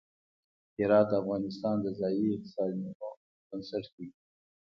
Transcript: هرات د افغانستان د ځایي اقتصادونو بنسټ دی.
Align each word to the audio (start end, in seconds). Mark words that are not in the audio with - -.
هرات 0.77 1.05
د 1.09 1.13
افغانستان 1.21 1.75
د 1.81 1.87
ځایي 1.99 2.25
اقتصادونو 2.35 2.89
بنسټ 3.47 3.85
دی. 3.95 4.07